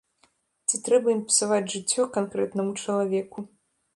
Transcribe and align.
Ці 0.71 0.79
трэба 0.87 1.07
ім 1.15 1.19
псаваць 1.27 1.69
жыццё 1.75 2.07
канкрэтнаму 2.17 2.71
чалавеку. 2.87 3.39